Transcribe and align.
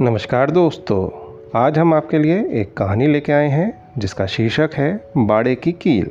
नमस्कार 0.00 0.50
दोस्तों, 0.50 1.08
आज 1.60 1.78
हम 1.78 1.94
आपके 1.94 2.18
लिए 2.18 2.48
एक 2.52 2.76
कहानी 2.76 3.06
लेके 3.06 3.32
आए 3.32 3.48
हैं, 3.48 3.90
जिसका 3.98 4.26
शीर्षक 4.26 4.70
है 4.74 5.04
बाड़े 5.16 5.54
की 5.54 5.72
कील। 5.72 6.10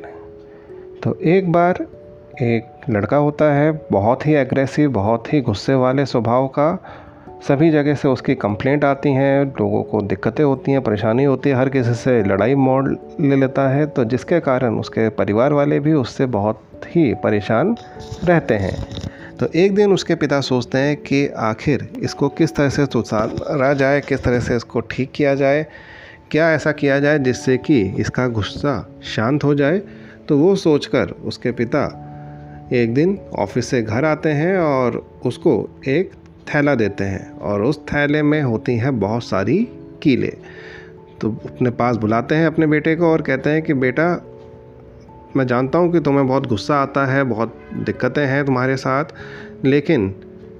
तो 1.02 1.14
एक 1.14 1.52
बार 1.52 1.86
एक 2.42 2.90
लड़का 2.90 3.16
होता 3.16 3.44
है, 3.44 3.80
बहुत 3.92 4.26
ही 4.26 4.34
एग्रेसिव 4.34 4.90
बहुत 4.90 5.32
ही 5.32 5.40
गुस्से 5.40 5.74
वाले 5.74 6.06
स्वभाव 6.06 6.46
का। 6.46 6.84
सभी 7.48 7.70
जगह 7.70 7.94
से 7.94 8.08
उसकी 8.08 8.34
कंप्लेंट 8.34 8.84
आती 8.84 9.12
हैं, 9.12 9.44
लोगों 9.44 9.82
को 9.82 10.02
दिक्कतें 10.02 10.44
होती 10.44 10.72
हैं, 10.72 10.82
परेशानी 10.82 11.24
होती 11.24 11.50
है, 11.50 11.56
हर 11.56 11.68
किसी 11.68 11.94
से 11.94 12.22
लड़ाई 12.22 12.54
मोड़ 12.54 12.88
ले 13.20 13.36
लेता 13.36 13.68
है। 13.68 13.86
तो 13.86 14.04
जिसके 14.04 14.40
कारण 14.40 14.78
उसके 14.78 15.08
परिवार 15.08 15.52
वाले 15.52 15.80
भी 15.80 15.92
उससे 15.92 16.26
बहुत 16.26 16.62
ही 16.86 17.14
परेशान 17.14 17.76
रहते 18.24 18.54
हैं। 18.54 18.86
तो 19.42 19.48
एक 19.54 19.74
दिन 19.74 19.92
उसके 19.92 20.14
पिता 20.14 20.40
सोचते 20.40 20.78
हैं 20.78 20.96
कि 20.96 21.26
आखिर 21.26 21.88
इसको 22.02 22.28
किस 22.28 22.54
तरह 22.56 22.68
से 22.68 22.84
सुधारा 22.86 23.72
जाए, 23.74 24.00
किस 24.00 24.22
तरह 24.22 24.40
से 24.40 24.56
इसको 24.56 24.80
ठीक 24.80 25.10
किया 25.14 25.34
जाए, 25.34 25.66
क्या 26.30 26.52
ऐसा 26.52 26.72
किया 26.72 26.98
जाए 27.00 27.18
जिससे 27.18 27.56
कि 27.58 27.80
इसका 27.98 28.26
गुस्सा 28.28 28.74
शांत 29.02 29.44
हो 29.44 29.54
जाए। 29.54 29.78
तो 30.28 30.38
वो 30.38 30.56
सोचकर 30.56 31.10
उसके 31.10 31.52
पिता 31.52 31.82
एक 32.72 32.94
दिन 32.94 33.18
ऑफ़िस 33.38 33.66
से 33.66 33.82
घर 33.82 34.04
आते 34.04 34.28
हैं 34.28 34.58
और 34.58 35.06
उसको 35.26 35.80
एक 35.88 36.12
थैला 36.54 36.74
देते 36.74 37.04
हैं 37.04 37.30
और 37.30 37.62
उस 37.62 37.78
थैले 37.78 38.22
में 38.22 38.42
होती 38.42 38.76
हैं 38.76 39.00
बहुत 39.00 39.24
सारी 39.24 39.68
कीले। 40.02 40.36
तो 41.20 41.30
अपने 41.30 41.70
पास 41.70 41.96
बुलाते 41.96 42.34
हैं 42.34 42.46
अपने 42.46 42.66
बेटे 42.66 42.96
को 42.96 43.06
और 43.06 43.22
कहते 43.22 43.50
हैं 43.50 43.62
कि, 43.62 43.74
बेटा 43.74 44.31
मैं 45.36 45.46
जानता 45.46 45.78
हूँ 45.78 45.92
कि 45.92 46.00
तुम्हें 46.00 46.26
बहुत 46.26 46.46
गुस्सा 46.46 46.76
आता 46.76 47.06
है, 47.06 47.24
बहुत 47.24 47.54
दिक्कतें 47.74 48.26
हैं 48.26 48.44
तुम्हारे 48.46 48.76
साथ, 48.76 49.04
लेकिन 49.64 50.14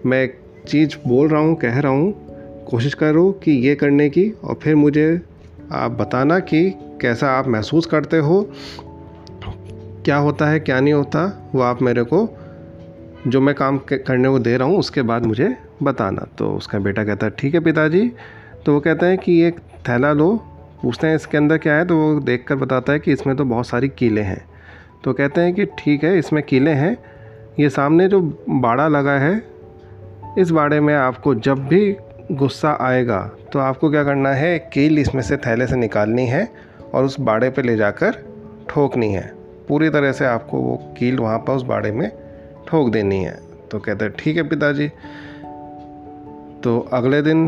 मैं 0.07 0.23
एक 0.23 0.39
चीज़ 0.69 1.09
बोल 1.09 1.29
रहा 1.29 1.41
हूँ, 1.41 1.55
कह 1.57 1.79
रहा 1.79 1.93
हूँ। 1.93 2.15
कोशिश 2.65 2.95
करो 2.95 3.33
कि 3.33 3.51
ये 3.51 3.75
करने 3.75 4.11
की 4.11 4.31
और 4.45 4.55
फिर 4.55 4.77
मुझे 4.77 5.23
आप 5.73 5.91
बताना 5.91 6.39
कि 6.39 6.71
कैसा 7.01 7.31
आप 7.31 7.49
महसूस 7.49 7.87
करते 7.87 8.19
हो, 8.19 8.51
क्या 10.05 10.17
होता 10.17 10.47
है, 10.47 10.61
क्या 10.61 10.81
नहीं 10.81 10.95
होता, 10.95 11.51
वो 11.55 11.63
आप 11.63 11.83
मेरे 11.83 12.03
को, 12.03 12.39
जो 13.27 13.41
मैं 13.41 13.55
काम 13.55 13.79
करने 13.79 14.29
को 14.29 14.39
दे 14.39 14.57
रहा 14.57 14.69
हूँ, 14.69 14.79
उसके 14.79 15.03
बाद 15.03 15.27
मुझे 15.27 15.57
बताना। 15.83 16.27
तो 16.39 16.51
उसका 16.51 16.79
बेटा 16.79 17.05
कहता 17.05 17.27
है, 17.27 17.33
ठीक 17.39 17.55
है 17.55 17.61
पिताजी। 17.61 18.13
तो 18.67 18.75
वो 18.75 18.81
कहते 18.81 19.07
हैं 19.07 19.19
कि, 19.19 19.43
एक 19.43 19.61
थैला 19.89 20.13
लो। 20.13 20.45
पूछते 20.83 21.07
हैं, 21.07 21.17
इसके 21.17 21.39
अंदर 21.39 21.59
क्या 21.59 21.75
है? 21.75 21.85
तो 21.85 21.97
वो 21.97 22.21
देख 22.21 22.45
कर 22.49 22.55
बताता 22.55 22.93
है 22.93 22.99
कि 22.99 23.13
इसमें 23.13 23.37
तो 23.37 23.45
बहुत 23.45 23.67
सारी 23.67 23.89
कीले 23.89 24.21
हैं। 24.21 24.52
तो 25.05 25.13
कहते 25.13 25.41
हैं 25.41 25.55
कि 25.55 25.65
ठीक 25.79 26.05
है, 26.05 26.19
इसमें 26.19 26.43
कीले 26.43 26.71
हैं। 26.71 26.97
ये 27.61 27.69
सामने 27.71 28.09
जो 28.09 28.21
बाड़ा 28.51 28.87
लगा 28.89 29.19
है, 29.19 29.43
इस 30.39 30.51
बाड़े 30.51 30.81
में 30.81 30.95
आपको 30.95 31.35
जब 31.37 31.67
भी 31.69 31.97
गुस्सा 32.33 32.77
आएगा 32.81 33.21
तो 33.53 33.59
आपको 33.59 33.91
क्या 33.91 34.03
करना 34.05 34.31
है 34.31 34.59
कील 34.73 34.99
इसमें 34.99 35.23
से 35.23 35.37
थैले 35.37 35.67
से 35.67 35.77
निकालनी 35.77 36.27
है 36.27 36.49
और 36.95 37.05
उस 37.05 37.19
बाड़े 37.21 37.51
पे 37.51 37.63
ले 37.63 37.77
जाकर 37.77 38.23
ठोकनी 38.69 39.13
है। 39.13 39.33
पूरी 39.69 39.89
तरह 39.91 40.13
से 40.13 40.27
आपको 40.27 40.59
वो 40.59 40.77
कील 40.99 41.19
वहाँ 41.19 41.39
पर 41.39 41.53
उस 41.53 41.63
बाड़े 41.63 41.91
में 41.93 42.11
ठोक 42.69 42.91
देनी 42.91 43.23
है। 43.25 43.39
तो 43.71 43.79
कहते 43.79 44.05
हैं, 44.05 44.15
ठीक 44.19 44.37
है 44.37 44.43
पिताजी। 44.43 44.89
तो 46.63 46.79
अगले 46.93 47.21
दिन 47.23 47.47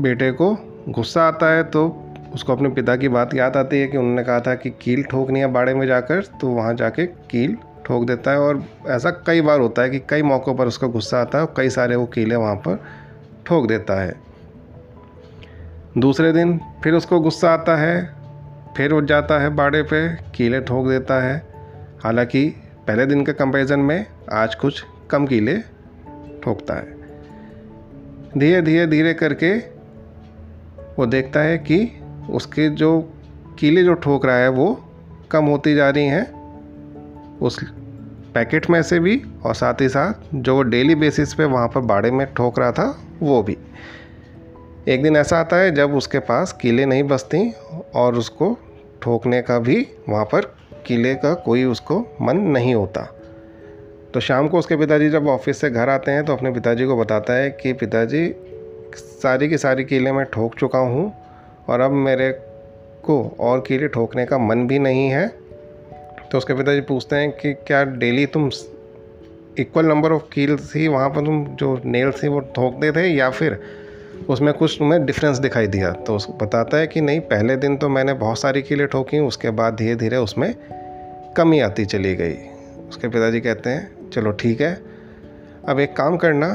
बेटे 0.00 0.30
को 0.32 0.56
गुस्सा 0.88 1.26
आता 1.28 1.50
है 1.52 1.62
तो 1.64 1.88
उसको 2.36 2.52
अपने 2.52 2.68
पिता 2.68 2.96
की 2.96 3.08
बात 3.08 3.34
याद 3.34 3.56
आती 3.56 3.80
है 3.80 3.86
कि 3.86 3.96
उन्होंने 3.96 4.22
कहा 4.24 4.40
था 4.40 4.54
कि 4.54 4.70
कील 4.70 5.02
ठोकनी 5.02 5.40
है 5.40 5.46
बाड़े 5.46 5.74
में 5.74 5.86
जाकर 5.86 6.22
तो 6.40 6.48
वहाँ 6.48 6.74
जाके 6.74 7.06
कील 7.06 7.56
ठोक 7.86 8.06
देता 8.06 8.30
है 8.30 8.38
और 8.38 8.62
ऐसा 8.86 9.10
कई 9.10 9.40
बार 9.40 9.60
होता 9.60 9.82
है 9.82 9.90
कि 9.90 9.98
कई 9.98 10.22
मौक़ों 10.22 10.54
पर 10.54 10.66
उसका 10.66 10.86
गुस्सा 10.86 11.20
आता 11.20 11.38
है 11.38 11.46
कई 11.56 11.70
सारे 11.70 11.96
वो 11.96 12.06
कीले 12.06 12.36
वहाँ 12.36 12.56
पर 12.56 12.84
ठोक 13.46 13.66
देता 13.66 14.00
है। 14.00 14.14
दूसरे 15.98 16.32
दिन 16.32 16.60
फिर 16.84 16.94
उसको 16.94 17.20
गुस्सा 17.20 17.50
आता 17.50 17.76
है, 17.76 18.14
फिर 18.76 18.92
उठ 18.92 19.04
जाता 19.04 19.38
है 19.38 19.50
बाड़े 19.50 19.82
पे, 19.82 20.08
कीले 20.08 20.60
ठोक 20.60 20.88
देता 20.88 21.22
है। 21.22 21.42
हालाँकि 22.04 22.48
पहले 22.86 23.06
दिन 23.06 23.24
के 23.24 23.32
कंपैरिजन 23.32 23.80
में 23.80 24.06
आज 24.32 24.54
कुछ 24.54 24.84
कम 25.10 25.26
कीले 25.26 25.56
ठोकता 26.42 26.74
है। 26.74 26.96
धीरे 28.38 28.62
धीरे 28.62 28.86
धीरे 28.86 29.14
करके 29.14 29.56
वो 30.98 31.06
देखता 31.06 31.40
है 31.40 31.58
कि 31.58 32.02
उसके 32.30 32.68
जो 32.68 33.00
कीले 33.58 33.84
जो 33.84 33.94
ठोक 33.94 34.26
रहा 34.26 34.36
है 34.36 34.48
वो 34.48 34.84
कम 35.30 35.44
होती 35.44 35.74
जा 35.74 35.90
रही 35.90 36.06
हैं 36.06 37.38
उस 37.38 37.58
पैकेट 38.34 38.70
में 38.70 38.82
से 38.82 38.98
भी 39.00 39.22
और 39.44 39.54
साथ 39.54 39.80
ही 39.80 39.88
साथ 39.88 40.34
जो 40.34 40.62
डेली 40.62 40.94
बेसिस 40.94 41.34
पे 41.34 41.44
वहाँ 41.44 41.68
पर 41.68 41.80
बाड़े 41.80 42.10
में 42.10 42.26
ठोक 42.34 42.58
रहा 42.58 42.72
था 42.72 42.98
वो 43.22 43.42
भी। 43.42 43.56
एक 44.88 45.02
दिन 45.02 45.16
ऐसा 45.16 45.38
आता 45.38 45.56
है 45.56 45.74
जब 45.74 45.94
उसके 45.94 46.18
पास 46.18 46.52
कीले 46.52 46.86
नहीं 46.86 47.02
बसती 47.02 47.50
और 47.94 48.14
उसको 48.14 48.58
ठोकने 49.02 49.42
का 49.42 49.58
भी 49.58 49.86
वहाँ 50.08 50.24
पर 50.24 50.40
कीले 50.86 51.14
का 51.14 51.34
कोई 51.34 51.64
उसको 51.64 52.16
मन 52.22 52.36
नहीं 52.36 52.74
होता। 52.74 53.00
तो 54.14 54.20
शाम 54.20 54.48
को 54.48 54.58
उसके 54.58 54.76
पिताजी 54.76 55.10
जब 55.10 55.26
ऑफ़िस 55.26 55.60
से 55.60 55.70
घर 55.70 55.88
आते 55.88 56.10
हैं 56.10 56.24
तो 56.24 56.32
अपने 56.32 56.50
पिताजी 56.50 56.86
को 56.86 56.96
बताता 56.96 57.32
है 57.32 57.50
कि 57.50 57.72
पिताजी, 57.72 58.34
सारी 58.94 59.48
की 59.48 59.58
सारी 59.58 59.84
कीले 59.84 60.12
मैं 60.12 60.24
ठोक 60.24 60.54
चुका 60.54 60.78
हूँ। 60.78 61.12
और 61.68 61.80
अब 61.80 61.90
मेरे 61.90 62.30
को 63.02 63.36
और 63.40 63.60
कीले 63.60 63.88
ठोकने 63.88 64.26
का 64.26 64.38
मन 64.38 64.66
भी 64.66 64.78
नहीं 64.78 65.08
है। 65.08 65.28
तो 66.32 66.38
उसके 66.38 66.54
पिताजी 66.54 66.80
पूछते 66.80 67.16
हैं 67.16 67.32
कि 67.32 67.52
क्या 67.52 67.84
डेली 67.84 68.26
तुम 68.26 68.50
इक्वल 69.58 69.86
नंबर 69.86 70.12
ऑफ़ 70.12 70.22
कील्स 70.32 70.76
ही 70.76 70.88
वहाँ 70.88 71.10
पर 71.10 71.24
तुम 71.26 71.44
जो 71.46 71.80
नेल्स 71.84 72.22
थी 72.22 72.28
वो 72.28 72.40
ठोकते 72.40 72.92
थे 72.92 73.06
या 73.06 73.30
फिर 73.30 73.60
उसमें 74.28 74.54
कुछ 74.54 74.76
तुम्हें 74.78 75.06
डिफरेंस 75.06 75.38
दिखाई 75.38 75.66
दिया? 75.66 75.92
तो 75.92 76.16
उस, 76.16 76.28
बताता 76.42 76.76
है 76.76 76.86
कि 76.86 77.00
नहीं, 77.00 77.20
पहले 77.20 77.56
दिन 77.56 77.76
तो 77.76 77.88
मैंने 77.88 78.12
बहुत 78.12 78.38
सारी 78.38 78.62
कीले 78.62 78.86
ठोकी, 78.86 79.18
उसके 79.18 79.50
बाद 79.50 79.74
धीरे 79.74 79.96
धीरे 79.96 80.16
उसमें 80.16 80.54
कमी 81.36 81.60
आती 81.60 81.84
चली 81.84 82.14
गई। 82.14 82.34
उसके 82.88 83.08
पिताजी 83.08 83.40
कहते 83.40 83.70
हैं, 83.70 84.10
चलो 84.10 84.30
ठीक 84.30 84.60
है, 84.60 84.82
अब 85.68 85.80
एक 85.80 85.96
काम 85.96 86.16
करना 86.16 86.48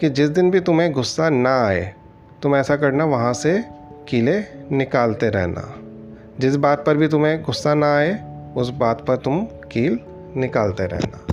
कि 0.00 0.10
जिस 0.10 0.28
दिन 0.28 0.50
भी 0.50 0.60
तुम्हें 0.60 0.92
गुस्सा 0.92 1.30
ना 1.30 1.66
आए, 1.66 1.94
तुम 2.42 2.56
ऐसा 2.56 2.76
करना 2.76 3.04
वहाँ 3.04 3.32
से 3.32 3.75
कीले 4.08 4.40
निकालते 4.76 5.28
रहना। 5.28 5.80
जिस 6.40 6.56
बात 6.56 6.86
पर 6.86 6.96
भी 6.96 7.08
तुम्हें 7.08 7.42
गुस्सा 7.42 7.74
ना 7.74 7.96
आए, 7.96 8.24
उस 8.56 8.70
बात 8.70 9.04
पर 9.06 9.16
तुम 9.16 9.44
कील 9.44 9.98
निकालते 10.36 10.86
रहना। 10.86 11.26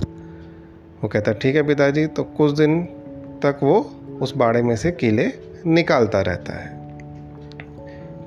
वो 1.02 1.08
कहता, 1.08 1.32
ठीक 1.32 1.56
है 1.56 1.62
पिताजी। 1.62 2.06
तो 2.06 2.24
कुछ 2.24 2.52
दिन 2.52 2.82
तक 3.42 3.60
वो 3.62 4.00
उस 4.20 4.36
बाड़े 4.36 4.62
में 4.62 4.76
से 4.76 4.90
कीले 4.90 5.32
निकालता 5.66 6.20
रहता 6.20 6.52
है। 6.52 6.70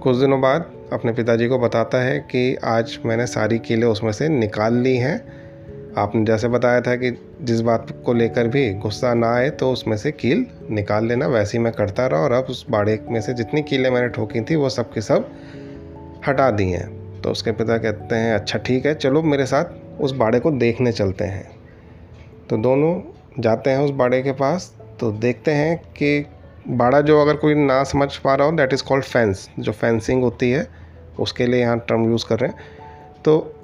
कुछ 0.03 0.17
दिनों 0.17 0.41
बाद 0.41 0.71
अपने 0.93 1.13
पिताजी 1.13 1.47
को 1.47 1.59
बताता 1.59 1.97
है 1.97 2.19
कि 2.19 2.55
आज 2.55 2.99
मैंने 3.05 3.27
सारी 3.27 3.59
कीले 3.59 3.85
उसमें 3.85 4.11
से 4.11 4.29
निकाल 4.29 4.73
ली 4.73 4.97
हैं। 4.97 5.46
आपने 5.97 6.23
जैसे 6.25 6.47
बताया 6.47 6.81
था 6.81 6.95
कि 6.95 7.11
जिस 7.41 7.61
बात 7.61 7.91
को 8.05 8.13
लेकर 8.13 8.47
भी 8.47 8.73
गुस्सा 8.73 9.13
ना 9.13 9.33
आए 9.35 9.49
तो 9.49 9.71
उसमें 9.71 9.95
से 9.97 10.11
कील 10.11 10.45
निकाल 10.71 11.05
लेना। 11.05 11.27
वैसे 11.27 11.57
ही 11.57 11.63
मैं 11.63 11.73
करता 11.73 12.07
रहा 12.07 12.19
और 12.19 12.31
अब 12.31 12.47
उस 12.49 12.65
बाड़े 12.69 12.99
में 13.09 13.19
से 13.21 13.33
जितनी 13.33 13.61
कीलें 13.61 13.89
मैंने 13.89 14.09
ठोकी 14.09 14.41
थी, 14.41 14.55
वो 14.55 14.69
सब 14.69 14.93
की 14.93 15.01
सब 15.01 15.29
हटा 16.27 16.49
दी 16.51 16.69
हैं। 16.71 17.21
तो 17.21 17.31
उसके 17.31 17.51
पिता 17.51 17.77
कहते 17.77 18.15
हैं 18.15 18.33
अच्छा 18.35 18.59
ठीक 18.59 18.85
है, 18.85 18.93
चलो 18.95 19.21
मेरे 19.23 19.45
साथ 19.45 20.01
उस 20.01 20.11
बाड़े 20.11 20.39
को 20.39 20.51
देखने 20.51 20.91
चलते 20.91 21.25
हैं। 21.25 21.49
तो 22.49 22.57
दोनों 22.57 22.99
जाते 23.39 23.69
हैं 23.69 23.77
उस 23.77 23.91
बाड़े 23.91 24.21
के 24.21 24.31
पास। 24.31 24.73
तो 24.99 25.11
देखते 25.11 25.51
हैं 25.51 25.77
कि 25.77 26.25
बाड़ा 26.67 27.01
जो 27.01 27.21
अगर 27.21 27.35
कोई 27.35 27.55
ना 27.55 27.83
समझ 27.83 28.15
पा 28.15 28.35
रहा 28.35 28.47
हो 28.47 28.55
दैट 28.55 28.73
इज़ 28.73 28.83
कॉल्ड 28.83 29.03
फेंस 29.03 29.49
जो 29.59 29.71
फेंसिंग 29.71 30.23
होती 30.23 30.51
है, 30.51 30.67
उसके 31.19 31.45
लिए 31.45 31.59
यहाँ 31.59 31.79
टर्म 31.79 32.09
यूज़ 32.09 32.25
कर 32.25 32.39
रहे 32.39 32.49
हैं। 32.49 32.57
तो 33.25 33.56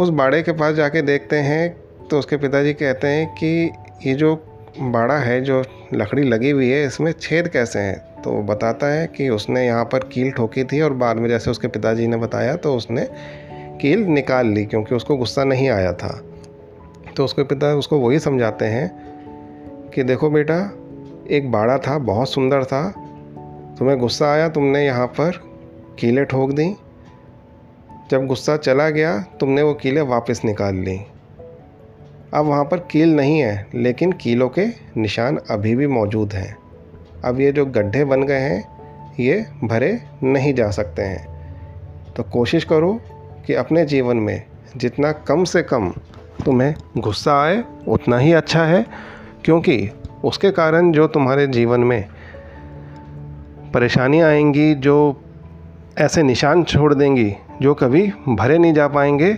उस 0.00 0.08
बाड़े 0.08 0.42
के 0.42 0.52
पास 0.52 0.74
जाके 0.74 1.02
देखते 1.02 1.36
हैं 1.36 1.76
तो 2.10 2.18
उसके 2.18 2.36
पिताजी 2.36 2.72
कहते 2.72 3.06
हैं 3.06 3.26
कि 3.34 3.70
ये 4.06 4.14
जो 4.14 4.34
बाड़ा 4.80 5.16
है, 5.18 5.40
जो 5.40 5.62
लकड़ी 5.94 6.22
लगी 6.22 6.50
हुई 6.50 6.68
है, 6.70 6.84
इसमें 6.86 7.12
छेद 7.12 7.48
कैसे 7.48 7.78
हैं? 7.78 8.22
तो 8.22 8.30
वो 8.30 8.42
बताता 8.42 8.86
है 8.86 9.06
कि 9.06 9.28
उसने 9.28 9.66
यहाँ 9.66 9.84
पर 9.84 10.04
कील 10.04 10.30
ठोकी 10.30 10.64
थी 10.64 10.80
और 10.80 10.92
बाद 10.92 11.16
में 11.16 11.28
जैसे 11.28 11.50
उसके 11.50 11.68
पिताजी 11.68 12.06
ने 12.06 12.16
बताया 12.16 12.56
तो 12.56 12.74
उसने 12.76 13.06
कील 13.80 14.04
निकाल 14.04 14.46
ली 14.46 14.64
क्योंकि 14.64 14.94
उसको 14.94 15.16
गुस्सा 15.16 15.44
नहीं 15.44 15.68
आया 15.68 15.92
था। 15.92 16.20
तो 17.16 17.24
उसके 17.24 17.42
पिता 17.42 17.74
उसको 17.74 17.98
वही 17.98 18.18
समझाते 18.18 18.64
हैं 18.64 19.90
कि 19.94 20.02
देखो 20.02 20.30
बेटा, 20.30 20.58
एक 21.30 21.50
बाड़ा 21.52 21.78
था, 21.78 21.98
बहुत 21.98 22.30
सुंदर 22.30 22.64
था, 22.64 22.90
तुम्हें 23.78 23.98
गुस्सा 23.98 24.32
आया, 24.32 24.48
तुमने 24.48 24.84
यहाँ 24.86 25.06
पर 25.06 25.40
कीलें 25.98 26.24
ठोक 26.24 26.50
दी 26.50 26.74
जब 28.10 28.26
गुस्सा 28.26 28.56
चला 28.56 28.90
गया, 28.90 29.18
तुमने 29.40 29.62
वो 29.62 29.74
कीलें 29.74 30.02
वापस 30.02 30.40
निकाल 30.44 30.74
ली। 30.74 31.00
अब 32.34 32.44
वहाँ 32.44 32.64
पर 32.64 32.78
कील 32.78 33.16
नहीं 33.16 33.40
है, 33.40 33.66
लेकिन 33.74 34.12
कीलों 34.12 34.48
के 34.48 34.66
निशान 34.96 35.38
अभी 35.50 35.76
भी 35.76 35.86
मौजूद 35.86 36.32
हैं। 36.32 36.56
अब 37.24 37.40
ये 37.40 37.52
जो 37.52 37.66
गड्ढे 37.66 38.04
बन 38.04 38.22
गए 38.22 38.38
हैं, 38.38 38.68
ये 39.20 39.46
भरे 39.64 40.00
नहीं 40.22 40.54
जा 40.54 40.70
सकते 40.70 41.02
हैं। 41.02 41.38
तो 42.16 42.22
कोशिश 42.22 42.64
करो 42.64 43.00
कि 43.46 43.54
अपने 43.54 43.84
जीवन 43.84 44.16
में 44.16 44.42
जितना 44.76 45.12
कम 45.12 45.44
से 45.44 45.62
कम 45.62 45.94
तुम्हें 46.44 46.74
गुस्सा 46.98 47.42
आए, 47.42 47.64
उतना 47.88 48.18
ही 48.18 48.32
अच्छा 48.32 48.64
है, 48.64 48.86
क्योंकि 49.44 49.90
उसके 50.24 50.50
कारण 50.50 50.92
जो 50.92 51.06
तुम्हारे 51.06 51.46
जीवन 51.46 51.80
में 51.80 52.04
परेशानियाँ 53.74 54.28
आएँगी, 54.28 54.74
जो 54.74 55.22
ऐसे 55.98 56.22
निशान 56.22 56.64
छोड़ 56.64 56.94
देंगी 56.94 57.36
जो 57.62 57.74
कभी 57.74 58.06
भरे 58.28 58.58
नहीं 58.58 58.72
जा 58.72 58.88
पाएँगे 58.88 59.32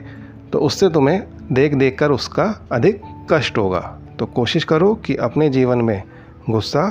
तो 0.53 0.59
उससे 0.59 0.89
तुम्हें 0.89 1.23
देख 1.53 1.75
देख 1.75 1.99
कर 1.99 2.11
उसका 2.11 2.45
अधिक 2.73 3.03
कष्ट 3.31 3.59
होगा। 3.59 3.81
तो 4.19 4.27
कोशिश 4.27 4.65
करो 4.65 4.95
कि 4.95 5.17
अपने 5.17 5.49
जीवन 5.49 5.79
में 5.79 6.03
गुस्सा 6.51 6.89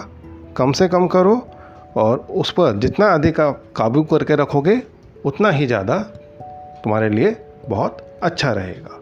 कम 0.58 0.72
से 0.72 0.88
कम 0.88 1.08
करो 1.08 1.36
और 1.96 2.18
उस 2.18 2.52
पर 2.52 2.78
जितना 2.80 3.08
अधिक 3.08 3.40
आप 3.40 3.64
काबू 3.76 4.04
करके 4.04 4.36
रखोगे, 4.36 4.82
उतना 5.26 5.50
ही 5.50 5.68
ज़्यादा 5.68 5.98
तुम्हारे 6.84 7.10
लिए 7.10 7.36
बहुत 7.70 7.98
अच्छा 8.24 8.52
रहेगा। 8.52 9.00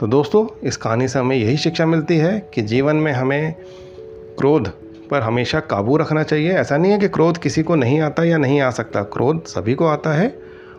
तो 0.00 0.06
दोस्तों, 0.06 0.46
इस 0.62 0.76
कहानी 0.76 1.08
से 1.08 1.18
हमें 1.18 1.36
यही 1.36 1.56
शिक्षा 1.56 1.86
मिलती 1.86 2.16
है 2.16 2.38
कि 2.54 2.62
जीवन 2.62 2.96
में 2.96 3.12
हमें 3.12 3.54
क्रोध 4.38 4.68
पर 5.10 5.22
हमेशा 5.22 5.60
काबू 5.60 5.96
रखना 5.96 6.22
चाहिए। 6.22 6.52
ऐसा 6.52 6.76
नहीं 6.76 6.92
है 6.92 6.98
कि 6.98 7.08
क्रोध 7.08 7.38
किसी 7.38 7.62
को 7.62 7.74
नहीं 7.74 8.00
आता 8.00 8.24
या 8.24 8.38
नहीं 8.38 8.60
आ 8.60 8.70
सकता। 8.70 9.02
क्रोध 9.02 9.44
सभी 9.44 9.74
को 9.74 9.86
आता 9.86 10.10
है। 10.10 10.28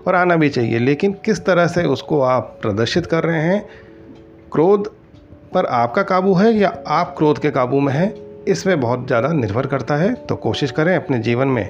और 0.08 0.16
आना 0.16 0.36
भी 0.36 0.50
चाहिए। 0.50 0.80
लेकिन 0.80 1.16
किस 1.26 1.46
तरह 1.46 1.68
से 1.68 1.84
उसको 1.84 2.22
आप 2.22 2.58
प्रदर्शित 2.62 3.06
कर 3.06 3.24
रहे 3.24 3.42
हैं? 3.42 3.66
क्रोध 4.52 4.92
पर 5.54 5.66
आपका 5.66 6.04
काबू 6.04 6.34
है 6.34 6.54
या 6.54 6.84
आप 6.88 7.16
क्रोध 7.18 7.40
के 7.40 7.52
काबू 7.52 7.80
में 7.80 7.94
हैं? 7.94 8.14
इसमें 8.46 8.80
बहुत 8.80 9.08
ज़्यादा 9.08 9.32
निर्भर 9.34 9.68
करता 9.68 9.96
है। 9.96 10.14
तो 10.14 10.36
कोशिश 10.36 10.72
करें 10.72 10.96
अपने 10.96 11.20
जीवन 11.20 11.48
में 11.48 11.70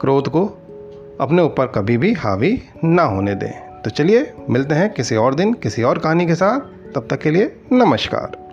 क्रोध 0.00 0.28
को 0.28 0.46
अपने 1.20 1.42
ऊपर 1.42 1.66
कभी 1.66 1.96
भी 1.96 2.12
हावी 2.12 2.62
ना 2.84 3.02
होने 3.02 3.34
दें। 3.34 3.82
तो 3.82 3.90
चलिए, 3.90 4.32
मिलते 4.50 4.74
हैं 4.74 4.92
किसी 4.92 5.16
और 5.16 5.34
दिन, 5.34 5.52
किसी 5.52 5.82
और 5.82 5.98
कहानी 5.98 6.26
के 6.26 6.34
साथ। 6.34 6.92
तब 6.94 7.06
तक 7.10 7.20
के 7.20 7.30
लिए 7.30 7.56
नमस्कार। 7.72 8.45